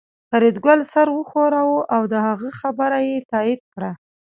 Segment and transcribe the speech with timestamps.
[0.29, 3.91] فریدګل سر وښوراوه او د هغه خبره یې تایید کړه